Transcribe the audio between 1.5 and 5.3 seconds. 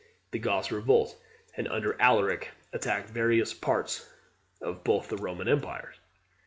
and under Alaric attack various parts of both the